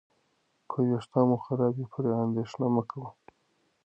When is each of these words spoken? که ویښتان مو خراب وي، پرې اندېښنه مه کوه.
که 0.69 0.77
ویښتان 0.87 1.23
مو 1.29 1.37
خراب 1.43 1.73
وي، 1.77 1.85
پرې 1.93 2.09
اندېښنه 2.25 2.67
مه 2.75 2.83
کوه. 2.89 3.09